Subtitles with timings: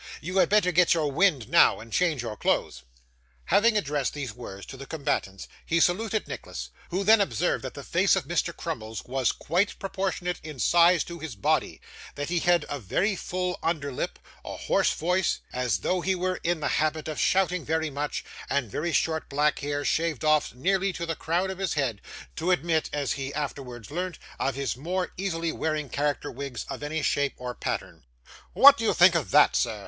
[0.19, 2.81] 'You had better get your wind now and change your clothes.'
[3.45, 7.83] Having addressed these words to the combatants, he saluted Nicholas, who then observed that the
[7.83, 8.51] face of Mr.
[8.51, 11.79] Crummles was quite proportionate in size to his body;
[12.15, 16.39] that he had a very full under lip, a hoarse voice, as though he were
[16.41, 20.91] in the habit of shouting very much, and very short black hair, shaved off nearly
[20.91, 22.01] to the crown of his head
[22.35, 27.03] to admit (as he afterwards learnt) of his more easily wearing character wigs of any
[27.03, 28.03] shape or pattern.
[28.53, 29.79] 'What did you think of that, sir?